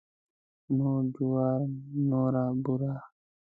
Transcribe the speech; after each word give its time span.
نور 0.77 1.01
جوار 1.15 1.59
نوره 2.09 2.45
بوره. 2.63 2.93